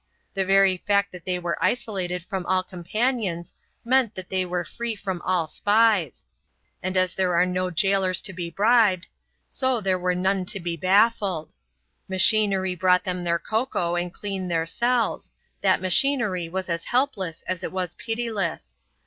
The 0.33 0.43
very 0.45 0.77
fact 0.77 1.11
that 1.11 1.25
they 1.25 1.37
were 1.37 1.63
isolated 1.63 2.23
from 2.25 2.43
all 2.47 2.63
companions 2.63 3.53
meant 3.85 4.15
that 4.15 4.29
they 4.29 4.43
were 4.45 4.65
free 4.65 4.95
from 4.95 5.21
all 5.21 5.47
spies, 5.47 6.25
and 6.81 6.97
as 6.97 7.13
there 7.13 7.29
were 7.29 7.45
no 7.45 7.69
gaolers 7.69 8.19
to 8.23 8.33
be 8.33 8.49
bribed, 8.49 9.05
so 9.47 9.79
there 9.79 9.99
were 9.99 10.15
none 10.15 10.43
to 10.45 10.59
be 10.59 10.75
baffled. 10.75 11.53
Machinery 12.09 12.73
brought 12.73 13.03
them 13.03 13.23
their 13.23 13.37
cocoa 13.37 13.93
and 13.95 14.11
cleaned 14.11 14.49
their 14.49 14.65
cells; 14.65 15.31
that 15.61 15.81
machinery 15.83 16.49
was 16.49 16.67
as 16.67 16.85
helpless 16.85 17.43
as 17.43 17.63
it 17.63 17.71
was 17.71 17.93
pitiless. 17.93 18.77